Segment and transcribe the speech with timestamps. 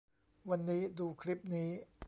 [0.49, 1.69] วันนี้ดูคลิปนี้